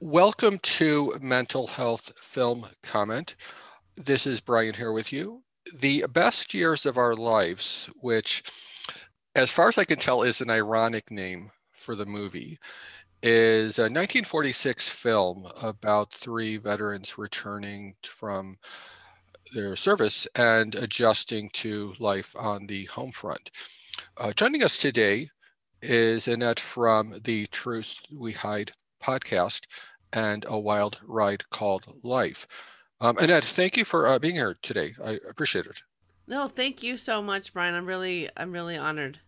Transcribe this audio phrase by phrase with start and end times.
[0.00, 3.36] Welcome to Mental Health Film Comment.
[3.94, 5.44] This is Brian here with you.
[5.72, 8.42] The best years of our lives, which,
[9.36, 12.58] as far as I can tell, is an ironic name for the movie,
[13.22, 18.58] is a 1946 film about three veterans returning from
[19.54, 23.52] their service and adjusting to life on the home front.
[24.16, 25.30] Uh, joining us today
[25.80, 28.72] is Annette from the Truth We Hide
[29.04, 29.66] podcast
[30.12, 32.46] and A Wild Ride Called Life.
[33.00, 34.94] Um, Annette, thank you for uh, being here today.
[35.04, 35.82] I appreciate it.
[36.26, 37.74] No, thank you so much, Brian.
[37.74, 39.18] I'm really, I'm really honored.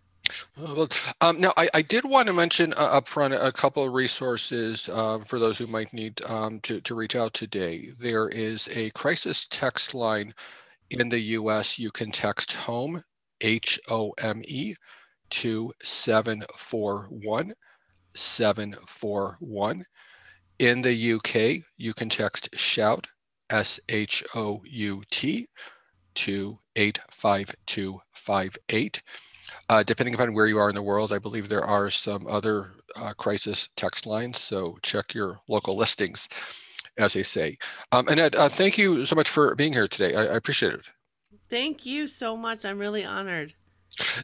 [0.59, 0.89] Uh, well,
[1.21, 4.89] um, now I, I, did want to mention uh, up front a couple of resources
[4.89, 7.93] uh, for those who might need um, to, to reach out today.
[8.01, 10.35] There is a crisis text line
[10.91, 11.79] in the US.
[11.79, 13.05] You can text HOME,
[13.41, 14.75] H O M E,
[15.31, 17.55] to 741
[18.17, 19.85] 741.
[20.59, 23.07] In the UK, you can text SHOUT,
[23.51, 25.47] S H O U T,
[26.15, 29.03] to 85258.
[29.69, 32.73] Uh, depending upon where you are in the world, I believe there are some other
[32.97, 36.29] uh, crisis text lines, so check your local listings,
[36.99, 37.57] as they say.
[37.93, 40.15] Um, Annette, uh, thank you so much for being here today.
[40.15, 40.91] I, I, appreciate it.
[41.49, 42.65] Thank you so much.
[42.65, 43.55] I'm really honored.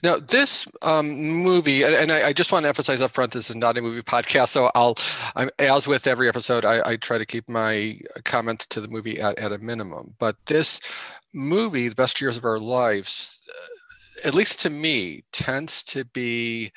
[0.03, 3.51] Now, this um, movie, and, and I, I, just want to emphasize up front, this
[3.51, 4.49] is not a movie podcast.
[4.49, 4.97] So I'll,
[5.35, 9.21] I'm, as with every episode, I, I try to keep my comments to the movie
[9.21, 10.15] at, at a minimum.
[10.19, 10.81] But this
[11.33, 13.43] movie, The Best Years of Our Lives,
[14.25, 16.71] at least to me, tends to be,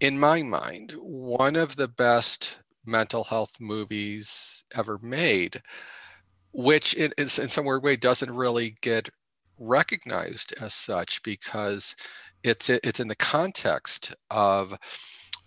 [0.00, 5.62] in my mind, one of the best mental health movies ever made,
[6.52, 9.08] which in, in, in some weird way doesn't really get
[9.58, 11.96] recognized as such because
[12.42, 14.76] it's it's in the context of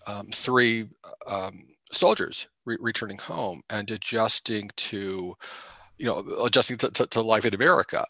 [0.08, 0.88] um, three
[1.28, 5.34] um, soldiers re- returning home and adjusting to,
[5.97, 8.06] you know, adjusting to, to, to life in America.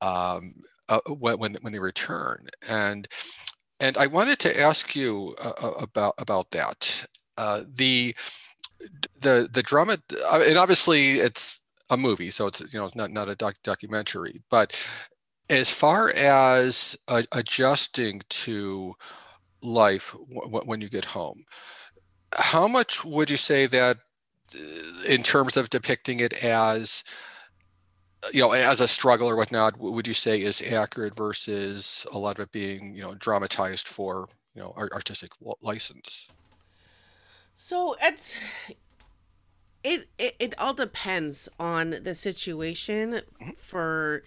[0.00, 0.54] Um,
[0.88, 3.06] uh, when, when they return and
[3.78, 7.06] and I wanted to ask you uh, uh about about that
[7.38, 8.14] uh, the
[9.20, 9.98] the the drama
[10.32, 11.60] and obviously it's
[11.90, 14.84] a movie so it's you know it's not not a doc, documentary but
[15.50, 18.94] as far as uh, adjusting to
[19.62, 21.44] life w- when you get home
[22.34, 23.98] how much would you say that
[25.08, 27.04] in terms of depicting it as
[28.32, 32.38] you know, as a struggle or whatnot, would you say is accurate versus a lot
[32.38, 35.30] of it being, you know, dramatized for, you know, artistic
[35.62, 36.28] license?
[37.54, 38.34] So it's
[39.82, 43.50] it, it it all depends on the situation mm-hmm.
[43.56, 44.22] for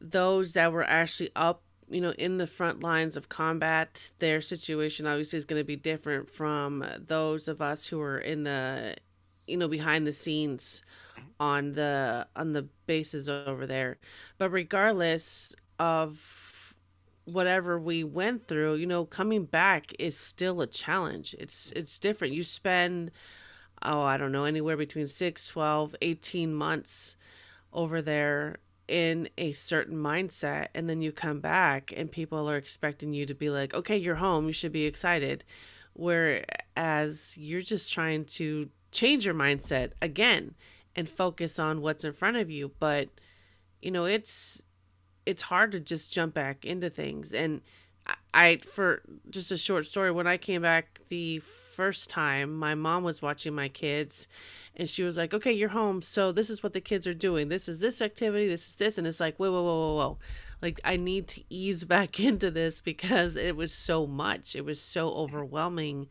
[0.00, 5.06] those that were actually up you know in the front lines of combat their situation
[5.06, 8.94] obviously is going to be different from those of us who are in the
[9.46, 10.82] you know behind the scenes
[11.40, 13.98] on the on the bases over there.
[14.36, 16.74] But regardless of
[17.24, 21.34] whatever we went through, you know, coming back is still a challenge.
[21.38, 22.34] It's it's different.
[22.34, 23.10] You spend
[23.82, 27.14] oh, I don't know, anywhere between 6, 12, 18 months
[27.72, 28.56] over there
[28.88, 33.34] in a certain mindset and then you come back and people are expecting you to
[33.34, 35.44] be like, "Okay, you're home, you should be excited."
[35.94, 40.54] Whereas you're just trying to change your mindset again
[40.96, 43.08] and focus on what's in front of you but
[43.80, 44.62] you know it's
[45.26, 47.60] it's hard to just jump back into things and
[48.32, 51.42] I, for just a short story when i came back the
[51.78, 54.26] first time my mom was watching my kids
[54.76, 57.48] and she was like okay you're home so this is what the kids are doing
[57.48, 60.18] this is this activity this is this and it's like whoa whoa whoa whoa whoa
[60.60, 64.80] like i need to ease back into this because it was so much it was
[64.80, 66.08] so overwhelming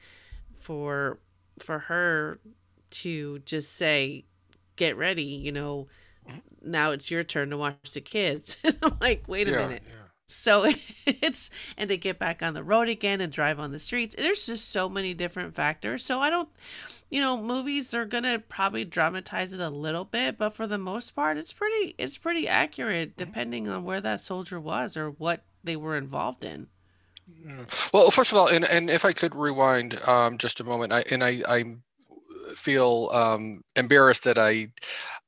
[0.57, 1.19] for
[1.59, 2.39] for her
[2.89, 4.23] to just say
[4.78, 5.88] get ready, you know,
[6.61, 8.57] now it's your turn to watch the kids.
[8.81, 9.84] I'm like, wait a yeah, minute.
[9.85, 10.06] Yeah.
[10.28, 10.72] So
[11.06, 14.16] it's and to get back on the road again and drive on the streets.
[14.18, 16.04] There's just so many different factors.
[16.04, 16.50] So I don't
[17.10, 21.16] you know, movies are gonna probably dramatize it a little bit, but for the most
[21.16, 25.76] part it's pretty it's pretty accurate depending on where that soldier was or what they
[25.76, 26.68] were involved in.
[27.94, 31.03] Well, first of all, and, and if I could rewind um, just a moment, I,
[31.12, 31.84] and I, I'm
[32.56, 34.68] feel um, embarrassed that I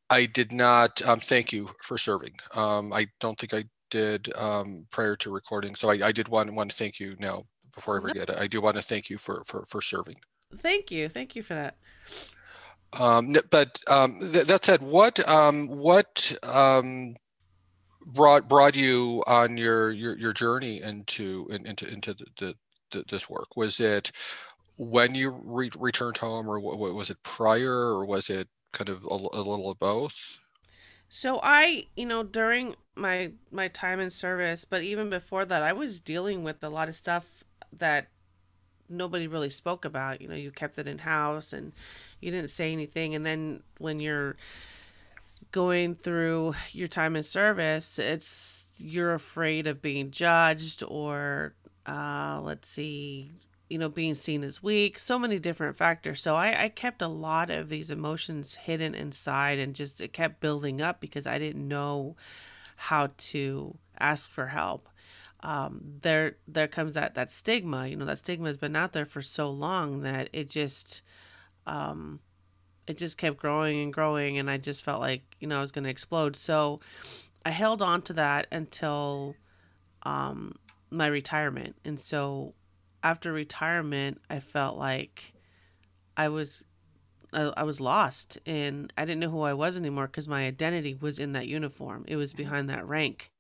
[0.10, 2.34] I did not um, thank you for serving.
[2.56, 6.54] Um, I don't think I did um, prior to recording, so I, I did want
[6.54, 8.30] want to thank you now before I forget.
[8.40, 10.16] I do want to thank you for for for serving.
[10.58, 11.78] Thank you, thank you for that.
[13.00, 17.16] Um, but um, th- that said, what um, what um,
[18.06, 22.56] brought brought you on your your, your journey into into into the, the,
[22.92, 23.56] the, this work?
[23.56, 24.12] Was it
[24.78, 29.04] when you re- returned home, or what, was it prior, or was it kind of
[29.04, 30.40] a, a little of both?
[31.10, 35.74] So I, you know, during my my time in service, but even before that, I
[35.74, 37.26] was dealing with a lot of stuff
[37.78, 38.08] that
[38.88, 40.22] nobody really spoke about.
[40.22, 41.74] You know, you kept it in house and
[42.22, 43.16] you didn't say anything.
[43.16, 44.36] And then when you're
[45.52, 51.54] going through your time in service, it's you're afraid of being judged or
[51.86, 53.32] uh, let's see,
[53.70, 56.22] you know, being seen as weak, so many different factors.
[56.22, 60.40] So I, I kept a lot of these emotions hidden inside and just it kept
[60.42, 62.16] building up because I didn't know
[62.76, 64.90] how to ask for help.
[65.42, 69.06] Um, there there comes that that stigma, you know, that stigma has been out there
[69.06, 71.02] for so long that it just
[71.68, 72.20] um
[72.88, 75.72] it just kept growing and growing and I just felt like, you know, I was
[75.72, 76.36] gonna explode.
[76.36, 76.80] So
[77.46, 79.36] I held on to that until
[80.04, 80.56] um
[80.90, 81.76] my retirement.
[81.86, 82.56] And so
[83.04, 85.34] after retirement, I felt like
[86.18, 86.64] I was
[87.32, 90.98] I, I was lost and I didn't know who I was anymore because my identity
[91.00, 92.06] was in that uniform.
[92.08, 93.32] It was behind that rank,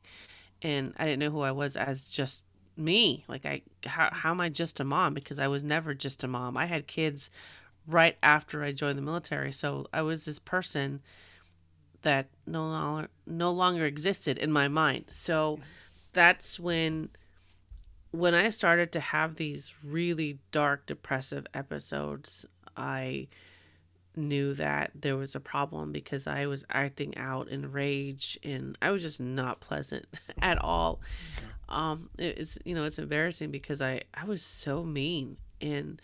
[0.62, 2.46] and I didn't know who I was as just
[2.78, 3.26] me.
[3.28, 5.14] Like I, how how am I just a mom?
[5.14, 6.58] Because I was never just a mom.
[6.58, 7.30] I had kids
[7.88, 11.02] right after I joined the military, so I was this person
[12.02, 15.06] that no longer no longer existed in my mind.
[15.10, 15.60] So
[16.14, 17.10] that's when
[18.12, 22.46] when I started to have these really dark, depressive episodes,
[22.76, 23.28] I
[24.16, 28.92] knew that there was a problem because I was acting out in rage and I
[28.92, 30.06] was just not pleasant
[30.42, 31.00] at all.
[31.70, 36.02] Um, it's you know it's embarrassing because I I was so mean and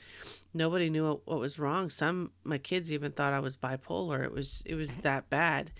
[0.54, 1.90] nobody knew what, what was wrong.
[1.90, 4.24] Some my kids even thought I was bipolar.
[4.24, 5.72] It was it was that bad.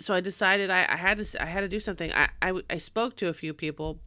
[0.00, 2.10] So I decided I, I had to I had to do something.
[2.12, 4.00] I, I I spoke to a few people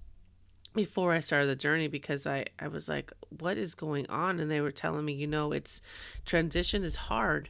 [0.74, 4.40] before I started the journey because I, I was like, what is going on?
[4.40, 5.82] And they were telling me, you know, it's
[6.26, 7.50] transition is hard,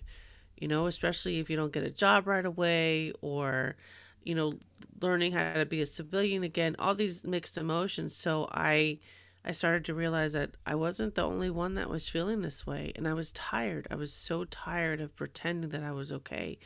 [0.58, 3.76] you know, especially if you don't get a job right away or,
[4.24, 4.54] you know,
[5.02, 8.16] learning how to be a civilian again, all these mixed emotions.
[8.16, 9.00] So I,
[9.46, 12.92] I started to realize that I wasn't the only one that was feeling this way.
[12.96, 13.88] And I was tired.
[13.90, 16.58] I was so tired of pretending that I was okay.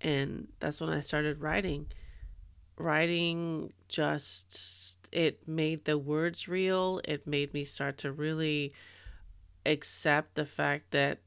[0.00, 1.86] And that's when I started writing.
[2.76, 7.00] Writing just it made the words real.
[7.04, 8.72] It made me start to really
[9.64, 11.20] accept the fact that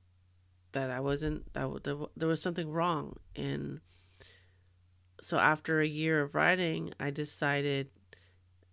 [0.71, 1.83] that I wasn't that
[2.15, 3.17] there, was something wrong.
[3.35, 3.81] And
[5.21, 7.89] so after a year of writing I decided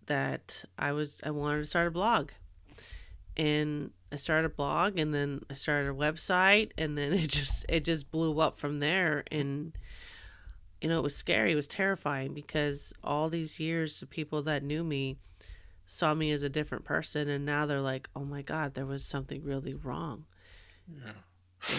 [0.05, 2.31] that I was I wanted to start a blog.
[3.35, 7.65] And I started a blog and then I started a website and then it just
[7.69, 9.23] it just blew up from there.
[9.31, 9.73] And
[10.81, 11.53] you know, it was scary.
[11.53, 15.17] It was terrifying because all these years, the people that knew me
[15.85, 19.05] saw me as a different person, and now they're like, "Oh my God, there was
[19.05, 20.25] something really wrong."
[20.87, 21.11] Yeah.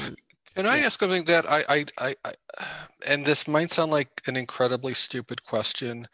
[0.04, 0.18] And,
[0.56, 0.86] Can I yeah.
[0.86, 2.32] ask something that I, I, I, I,
[3.08, 6.06] and this might sound like an incredibly stupid question,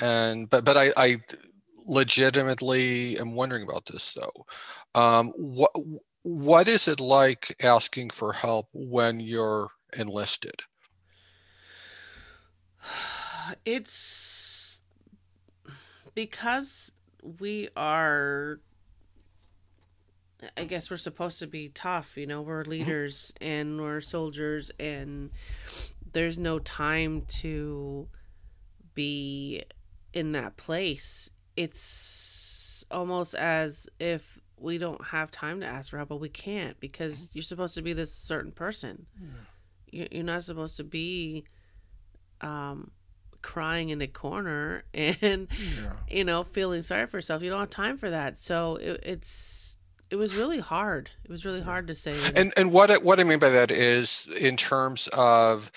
[0.00, 1.18] and but but I, I
[1.86, 5.00] legitimately am wondering about this though.
[5.00, 5.70] Um, what
[6.22, 10.62] what is it like asking for help when you're enlisted?
[13.64, 14.80] It's
[16.14, 16.92] because
[17.40, 18.60] we are
[20.56, 22.72] I guess we're supposed to be tough, you know, we're mm-hmm.
[22.72, 25.30] leaders and we're soldiers and
[26.12, 28.08] there's no time to
[28.94, 29.62] be
[30.12, 31.30] in that place.
[31.56, 36.78] It's almost as if we don't have time to ask for help, but we can't
[36.80, 37.30] because mm-hmm.
[37.34, 39.06] you're supposed to be this certain person.
[39.90, 40.06] Yeah.
[40.10, 41.44] You're not supposed to be
[42.40, 42.90] um,
[43.46, 45.92] crying in a corner and yeah.
[46.10, 49.76] you know feeling sorry for yourself you don't have time for that so it, it's
[50.10, 53.20] it was really hard it was really hard to say and and what I, what
[53.20, 55.70] i mean by that is in terms of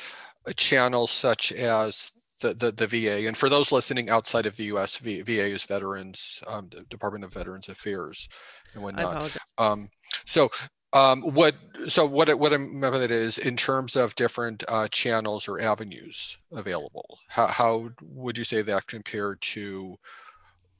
[0.55, 2.11] channels such as
[2.41, 3.27] the, the, the VA.
[3.27, 7.33] And for those listening outside of the U.S., v, VA is Veterans um, Department of
[7.33, 8.29] Veterans Affairs
[8.73, 9.35] and whatnot.
[9.57, 9.89] Um,
[10.25, 10.49] so
[10.93, 11.55] um, what
[11.87, 16.37] so what what I'm remember that is in terms of different uh, channels or avenues
[16.51, 17.19] available.
[17.27, 19.97] How how would you say that compared to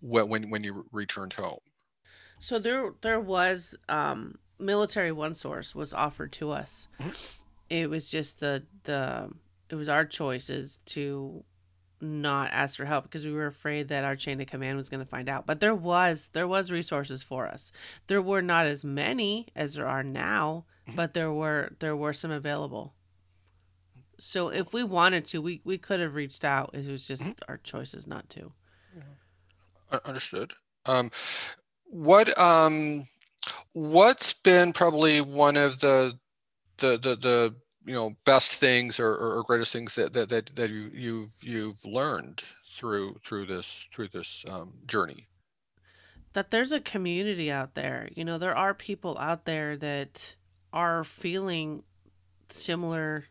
[0.01, 1.60] when when when you returned home?
[2.39, 6.88] So there there was um, military one source was offered to us.
[7.00, 7.12] Mm-hmm.
[7.70, 9.30] It was just the the
[9.70, 11.44] it was our choices to
[12.01, 15.03] not ask for help because we were afraid that our chain of command was going
[15.03, 15.46] to find out.
[15.46, 17.72] But there was there was resources for us.
[18.08, 20.65] There were not as many as there are now
[20.96, 22.94] but there were there were some available.
[24.20, 26.72] So if we wanted to we we could have reached out.
[26.74, 27.32] It was just mm-hmm.
[27.48, 28.51] our choices not to.
[30.06, 30.53] Understood.
[30.86, 31.12] Um
[31.86, 33.06] what um
[33.74, 36.18] what's been probably one of the
[36.77, 37.56] the the, the
[37.86, 41.86] you know best things or, or greatest things that that that, that you you've you've
[41.86, 42.44] learned
[42.76, 45.28] through through this through this um, journey?
[46.34, 48.10] That there's a community out there.
[48.16, 50.36] You know there are people out there that
[50.72, 51.84] are feeling
[52.50, 53.26] similar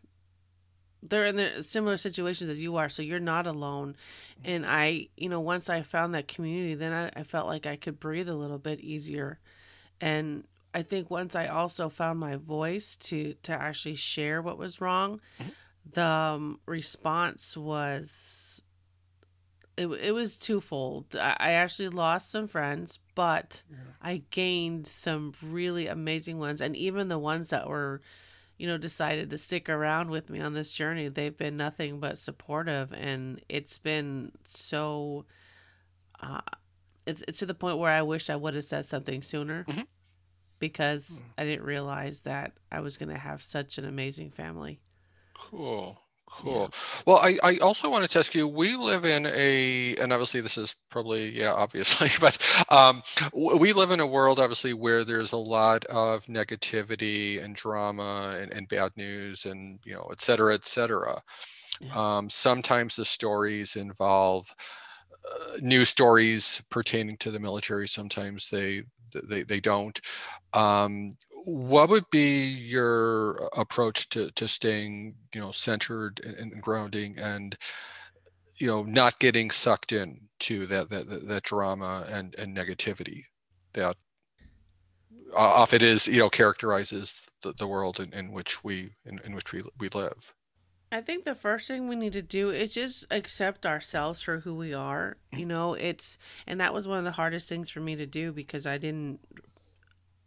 [1.01, 3.95] they're in the similar situations as you are so you're not alone.
[4.43, 7.75] And i you know once i found that community then I, I felt like i
[7.75, 9.39] could breathe a little bit easier.
[10.01, 14.81] And I think once I also found my voice to to actually share what was
[14.81, 15.49] wrong, mm-hmm.
[15.93, 18.61] the um, response was
[19.77, 21.15] it, it was twofold.
[21.15, 23.77] I, I actually lost some friends, but yeah.
[24.01, 28.01] I gained some really amazing ones, and even the ones that were,
[28.57, 32.17] you know, decided to stick around with me on this journey, they've been nothing but
[32.17, 35.25] supportive, and it's been so.
[36.21, 36.41] Uh,
[37.07, 39.63] it's, it's to the point where I wish I would have said something sooner.
[39.63, 39.81] Mm-hmm
[40.59, 44.79] because I didn't realize that I was going to have such an amazing family.
[45.37, 45.99] Cool.
[46.31, 46.69] Cool.
[46.71, 47.01] Yeah.
[47.07, 50.57] Well, I, I also wanted to ask you, we live in a, and obviously this
[50.57, 52.37] is probably, yeah, obviously, but
[52.69, 53.01] um,
[53.33, 58.53] we live in a world, obviously, where there's a lot of negativity and drama and,
[58.53, 61.21] and bad news and, you know, et cetera, et cetera.
[61.81, 62.17] Yeah.
[62.17, 64.53] Um, sometimes the stories involve
[65.27, 67.87] uh, news stories pertaining to the military.
[67.87, 68.83] Sometimes they
[69.23, 69.99] they, they don't.
[70.53, 77.17] Um, what would be your approach to, to staying, you know, centered and, and grounding
[77.17, 77.55] and,
[78.57, 83.23] you know, not getting sucked in to that, that, that drama and, and negativity
[83.73, 83.95] that
[85.35, 89.53] often is, you know, characterizes the, the world in, in which we, in, in which
[89.53, 90.33] we, we live.
[90.91, 94.55] I think the first thing we need to do is just accept ourselves for who
[94.55, 95.17] we are.
[95.31, 96.17] You know, it's
[96.47, 99.19] and that was one of the hardest things for me to do because I didn't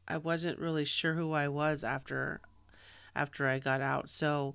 [0.06, 2.40] I wasn't really sure who I was after
[3.14, 4.08] after I got out.
[4.08, 4.54] So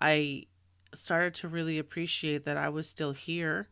[0.00, 0.44] I
[0.92, 3.68] started to really appreciate that I was still here.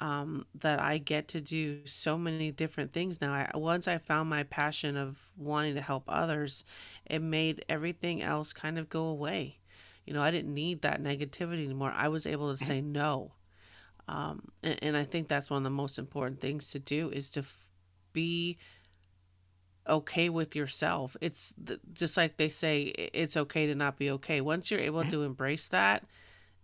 [0.00, 3.32] Um, that I get to do so many different things now.
[3.32, 6.64] I, once I found my passion of wanting to help others,
[7.06, 9.60] it made everything else kind of go away
[10.04, 11.92] you know, I didn't need that negativity anymore.
[11.94, 13.32] I was able to say no.
[14.06, 17.30] Um, and, and, I think that's one of the most important things to do is
[17.30, 17.66] to f-
[18.12, 18.58] be
[19.88, 21.16] okay with yourself.
[21.22, 24.42] It's th- just like they say, it's okay to not be okay.
[24.42, 26.04] Once you're able to embrace that,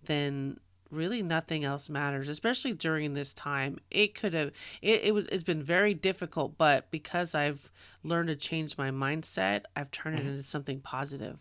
[0.05, 0.59] then
[0.91, 4.51] really nothing else matters especially during this time it could have
[4.83, 7.71] it, it was it's been very difficult but because i've
[8.03, 11.39] learned to change my mindset i've turned it into something positive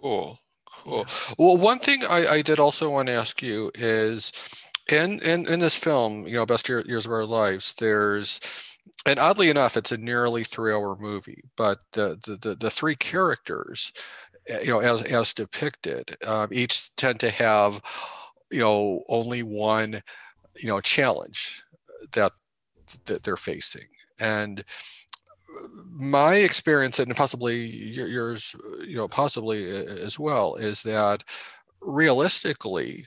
[0.00, 0.38] cool
[0.70, 1.06] Cool.
[1.38, 4.32] Well, one thing I, I did also want to ask you is,
[4.90, 8.40] in in in this film, you know, best year, years of our lives, there's,
[9.04, 13.92] and oddly enough, it's a nearly three-hour movie, but the the the, the three characters,
[14.48, 17.80] eh, you know, as as depicted, um, each tend to have,
[18.52, 20.02] you know, only one,
[20.56, 21.64] you know, challenge
[22.12, 22.32] that
[23.06, 23.86] that they're facing,
[24.20, 24.64] and
[25.90, 28.54] my experience and possibly yours
[28.86, 31.24] you know possibly as well is that
[31.82, 33.06] realistically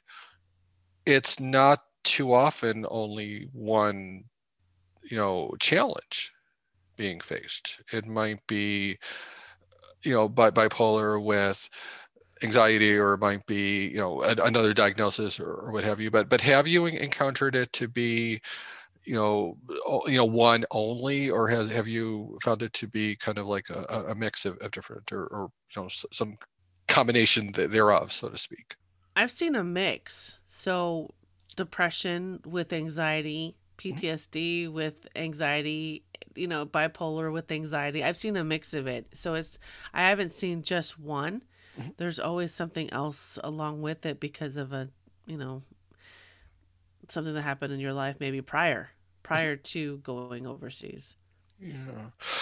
[1.05, 4.23] it's not too often only one
[5.03, 6.31] you know challenge
[6.97, 7.81] being faced.
[7.91, 8.97] It might be
[10.03, 11.69] you know bi- bipolar with
[12.43, 16.29] anxiety or it might be you know another diagnosis or, or what have you but
[16.29, 18.39] but have you encountered it to be
[19.05, 19.57] you know
[20.07, 23.69] you know one only or has have you found it to be kind of like
[23.69, 26.37] a, a mix of, of different or, or you know some
[26.87, 28.75] combination thereof so to speak?
[29.15, 30.39] I've seen a mix.
[30.47, 31.13] So
[31.55, 34.73] depression with anxiety ptsd mm-hmm.
[34.73, 36.03] with anxiety
[36.35, 38.03] you know bipolar with anxiety.
[38.03, 39.07] I've seen a mix of it.
[39.13, 39.57] So it's
[39.93, 41.43] i haven't seen just one.
[41.77, 41.91] Mm-hmm.
[41.97, 44.89] there's always something else along with it because of a
[45.27, 45.63] you know
[47.11, 48.89] something that happened in your life maybe prior
[49.23, 51.15] prior to going overseas.
[51.59, 51.75] Yeah.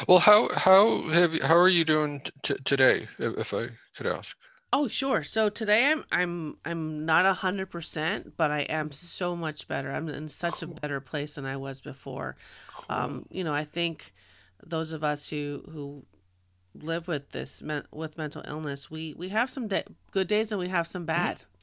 [0.08, 4.38] Well, how how have you, how are you doing t- today, if I could ask?
[4.72, 5.24] Oh, sure.
[5.24, 9.92] So today I'm I'm I'm not a hundred percent, but I am so much better.
[9.92, 10.72] I'm in such cool.
[10.72, 12.36] a better place than I was before.
[12.68, 12.96] Cool.
[12.96, 14.14] Um, you know, I think
[14.64, 16.06] those of us who who
[16.76, 20.68] live with this with mental illness, we we have some day, good days and we
[20.68, 21.08] have some mm-hmm.
[21.08, 21.38] bad.
[21.38, 21.57] Mm-hmm.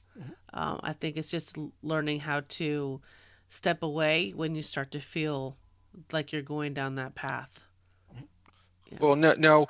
[0.52, 3.00] Um, I think it's just learning how to
[3.48, 5.56] step away when you start to feel
[6.12, 7.64] like you're going down that path.
[8.90, 8.98] Yeah.
[9.00, 9.66] Well, now, now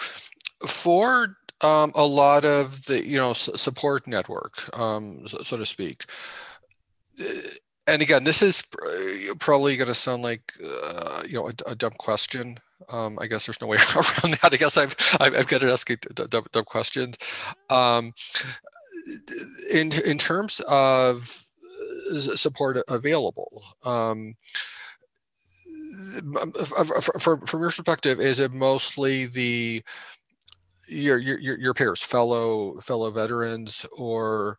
[0.66, 6.04] for um, a lot of the you know support network, um, so, so, to speak,
[7.86, 8.62] and again, this is
[9.38, 12.58] probably going to sound like uh, you know a, a dumb question.
[12.90, 14.50] Um, I guess there's no way around that.
[14.52, 17.16] I guess I've I've, I've got to ask dumb, dumb questions.
[17.70, 18.12] Um,
[19.72, 21.42] in in terms of
[22.12, 23.62] uh, support available.
[23.84, 24.34] Um,
[27.18, 29.82] from, from your perspective, is it mostly the
[30.88, 34.58] your your your peers, fellow fellow veterans, or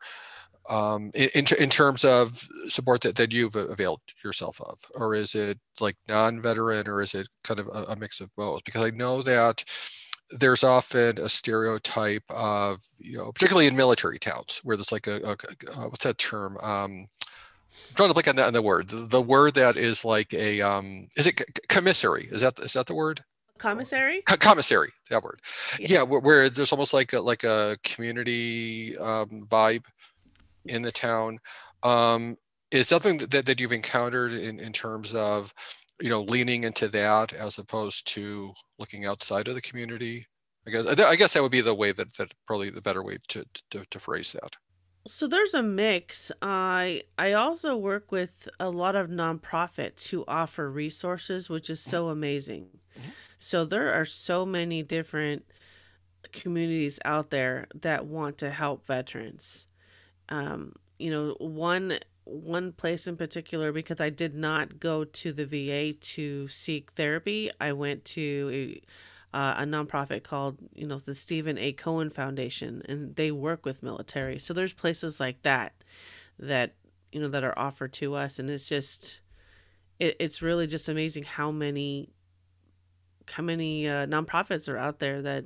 [0.70, 5.60] um, in, in terms of support that, that you've availed yourself of, or is it
[5.80, 8.64] like non-veteran, or is it kind of a, a mix of both?
[8.64, 9.64] Because I know that
[10.32, 15.18] there's often a stereotype of you know, particularly in military towns, where there's like a,
[15.24, 16.58] a, a what's that term?
[16.58, 17.08] Um,
[17.90, 18.88] I'm trying to click on that on the word.
[18.88, 22.28] The, the, word that is like a um, is it commissary?
[22.32, 23.22] Is that is that the word?
[23.58, 24.24] Commissary.
[24.28, 24.92] C- commissary.
[25.10, 25.40] That word.
[25.80, 29.86] Yeah, yeah where, where, there's almost like a, like a community um, vibe
[30.66, 31.40] in the town.
[31.84, 32.36] Um,
[32.72, 35.54] is something that, that you've encountered in, in terms of
[36.02, 40.26] you know leaning into that as opposed to looking outside of the community?
[40.68, 43.18] I guess i guess that would be the way that that probably the better way
[43.30, 44.56] to to, to phrase that.
[45.08, 46.32] So there's a mix.
[46.42, 52.10] I i also work with a lot of nonprofits who offer resources which is so
[52.10, 52.70] amazing.
[52.98, 53.12] Mm-hmm.
[53.38, 55.44] so there are so many different
[56.32, 59.68] communities out there that want to help veterans.
[60.30, 65.46] Um, you know, one one place in particular because I did not go to the
[65.46, 67.52] VA to seek therapy.
[67.62, 68.82] I went to
[69.34, 71.72] a, uh, a nonprofit called, you know, the Steven A.
[71.72, 74.40] Cohen Foundation, and they work with military.
[74.40, 75.74] So there's places like that
[76.38, 76.74] that
[77.12, 79.22] you know that are offered to us, and it's just,
[80.00, 82.10] it, it's really just amazing how many,
[83.32, 85.46] how many uh, nonprofits are out there that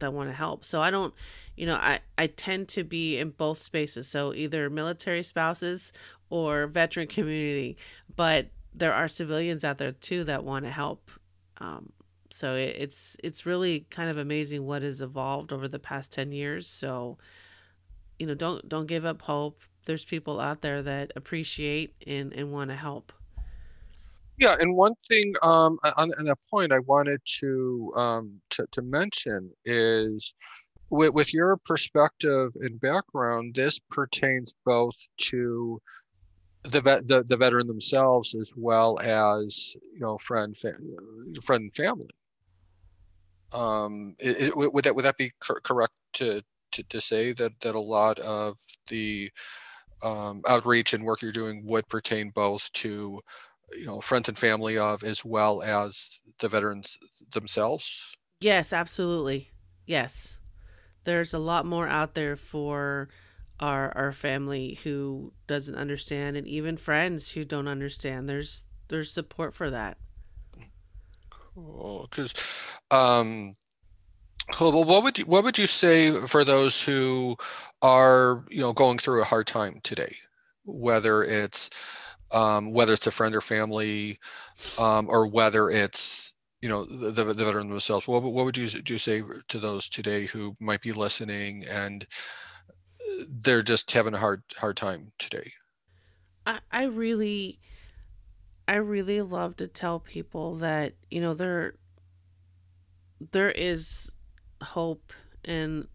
[0.00, 0.64] that want to help.
[0.64, 1.14] So I don't,
[1.56, 4.08] you know, I I tend to be in both spaces.
[4.08, 5.92] So either military spouses
[6.30, 7.76] or veteran community,
[8.14, 11.10] but there are civilians out there too that want to help.
[11.58, 11.92] Um,
[12.30, 16.32] so it, it's it's really kind of amazing what has evolved over the past 10
[16.32, 16.68] years.
[16.68, 17.18] So
[18.18, 19.60] you know, don't don't give up hope.
[19.84, 23.12] There's people out there that appreciate and and want to help.
[24.38, 28.82] Yeah, and one thing um, on, on that point I wanted to um, to, to
[28.82, 30.32] mention is
[30.90, 35.80] with, with your perspective and background, this pertains both to
[36.64, 40.56] the vet, the, the veteran themselves as well as you know friend
[41.42, 42.08] friend family.
[43.52, 44.14] Um,
[44.54, 48.18] would that would that be cor- correct to, to to say that that a lot
[48.20, 48.56] of
[48.88, 49.30] the
[50.02, 53.20] um, outreach and work you're doing would pertain both to
[53.76, 56.98] you know friends and family of as well as the veterans
[57.32, 58.06] themselves?
[58.40, 59.50] Yes absolutely.
[59.86, 60.38] Yes.
[61.04, 63.08] There's a lot more out there for
[63.60, 68.28] our our family who doesn't understand and even friends who don't understand.
[68.28, 69.98] There's there's support for that.
[71.30, 72.34] Cool because
[72.90, 73.54] um
[74.60, 77.36] well, what would you what would you say for those who
[77.82, 80.16] are you know going through a hard time today?
[80.64, 81.70] Whether it's
[82.30, 84.18] um, whether it's a friend or family,
[84.78, 88.08] um, or whether it's you know the, the, veteran themselves.
[88.08, 92.06] What, what would you do say to those today who might be listening and
[93.00, 95.52] uh, they're just having a hard hard time today?
[96.46, 97.60] I, I really,
[98.66, 101.74] I really love to tell people that you know there
[103.32, 104.12] there is
[104.62, 105.12] hope
[105.44, 105.88] and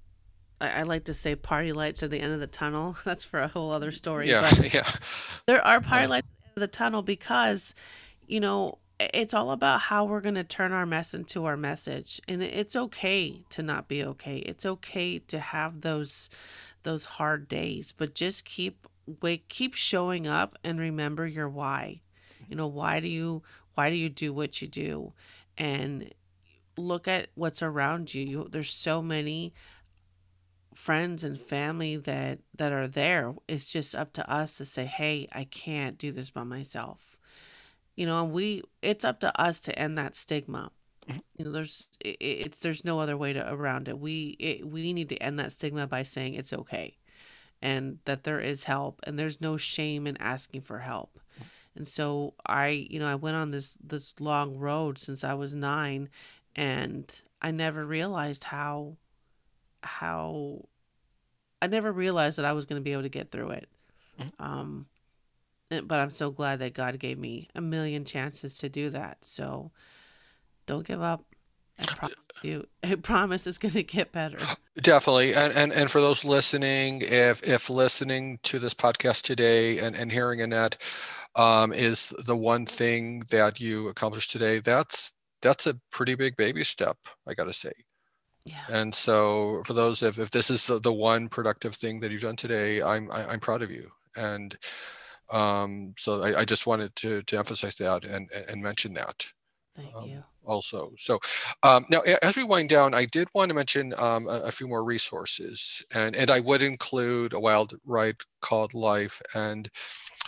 [0.60, 2.98] I, I like to say party lights at the end of the tunnel.
[3.06, 4.30] That's for a whole other story.
[4.30, 4.90] Yeah, yeah.
[5.46, 7.76] There are party lights at the end of the tunnel because,
[8.28, 12.22] you know, it's all about how we're going to turn our mess into our message
[12.28, 16.30] and it's okay to not be okay it's okay to have those
[16.84, 18.88] those hard days but just keep
[19.22, 22.00] wait keep showing up and remember your why
[22.48, 23.42] you know why do you
[23.74, 25.12] why do you do what you do
[25.58, 26.14] and
[26.78, 29.54] look at what's around you, you there's so many
[30.74, 33.36] friends and family that that are there.
[33.48, 37.18] It's just up to us to say hey i can't do this by myself.
[37.96, 40.72] You know and we it's up to us to end that stigma.
[41.38, 44.00] You know there's it, it's there's no other way to around it.
[44.00, 46.98] We it, we need to end that stigma by saying it's okay
[47.62, 51.20] and that there is help and there's no shame in asking for help.
[51.76, 55.56] And so i you know i went on this this long road since i was
[55.56, 56.10] 9
[56.56, 58.98] and i never realized how
[59.84, 60.66] how
[61.62, 63.70] I never realized that I was going to be able to get through it.
[64.20, 64.44] Mm-hmm.
[64.44, 64.86] Um,
[65.70, 69.20] but I'm so glad that God gave me a million chances to do that.
[69.22, 69.72] So
[70.66, 71.24] don't give up.
[71.80, 74.38] I promise you, I promise it's going to get better.
[74.82, 75.34] Definitely.
[75.34, 80.12] And, and, and for those listening, if, if listening to this podcast today and, and
[80.12, 80.78] hearing Annette,
[81.36, 86.64] um, is the one thing that you accomplished today, that's that's a pretty big baby
[86.64, 87.72] step, I got to say.
[88.46, 88.66] Yeah.
[88.70, 92.22] And so, for those if, if this is the, the one productive thing that you've
[92.22, 93.90] done today, I'm I, am i am proud of you.
[94.18, 94.56] And
[95.32, 99.26] um, so I, I, just wanted to to emphasize that and and mention that.
[99.76, 100.24] Thank um, you.
[100.46, 101.20] Also, so
[101.64, 104.68] um, now as we wind down, I did want to mention um, a, a, few
[104.68, 109.70] more resources, and and I would include a wild ride called Life and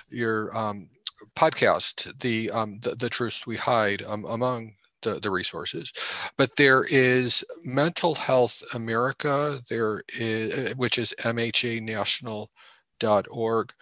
[0.09, 0.87] your um,
[1.35, 4.75] podcast, the, um, the the truths we hide, um, among
[5.05, 5.93] the, the resources.
[6.37, 13.73] But there is Mental Health America, there is eh, which is mhanational.org.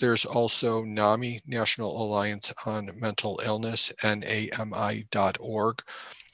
[0.00, 5.82] There's also NAMI, National Alliance on Mental Illness, NAMI.org.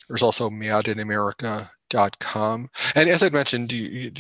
[0.09, 2.71] There's also madinamerica.com.
[2.95, 4.11] And as I mentioned, the,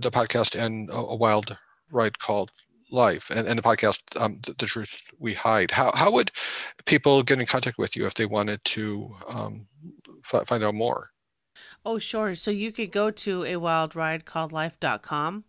[0.00, 1.54] the podcast and a, wild
[1.90, 2.50] ride called
[2.90, 6.30] life and, and the podcast um, the, the, truth we hide how, how would
[6.86, 9.66] people get in contact with you if they wanted to um,
[10.32, 11.10] f- find out more
[11.84, 15.44] oh sure so you could go to a wild ride called life.com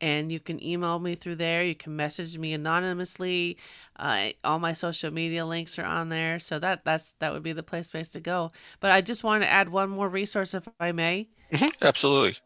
[0.00, 1.62] and you can email me through there.
[1.62, 3.58] You can message me anonymously.
[3.96, 7.52] Uh, all my social media links are on there, so that that's that would be
[7.52, 8.52] the place place to go.
[8.80, 11.28] But I just want to add one more resource, if I may.
[11.52, 12.38] Mm-hmm, absolutely.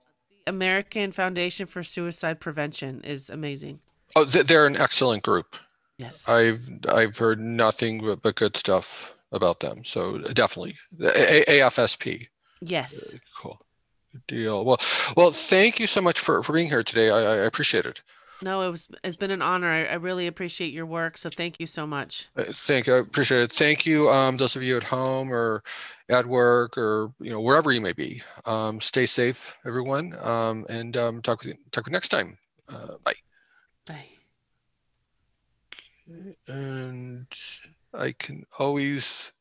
[0.47, 3.81] The American Foundation for Suicide Prevention is amazing.
[4.17, 5.57] Oh, they're an excellent group.
[5.99, 6.29] Yes.
[6.29, 9.85] I've I've heard nothing but, but good stuff about them.
[9.85, 12.29] So definitely, A- AFSP.
[12.61, 13.15] Yes.
[13.37, 13.61] Cool.
[14.13, 14.65] Good deal.
[14.65, 14.79] Well,
[15.17, 17.11] well, thank you so much for, for being here today.
[17.11, 18.03] I, I appreciate it.
[18.43, 19.71] No, it was it's been an honor.
[19.71, 21.17] I, I really appreciate your work.
[21.17, 22.29] So thank you so much.
[22.37, 22.95] Uh, thank you.
[22.95, 23.53] I appreciate it.
[23.53, 25.63] Thank you, um, those of you at home or
[26.09, 28.23] at work or you know wherever you may be.
[28.45, 32.37] Um, stay safe, everyone, um, and um, talk with you, talk with you next time.
[32.69, 33.15] Uh, bye.
[33.87, 34.09] Bye.
[36.49, 37.27] And
[37.93, 39.34] I can always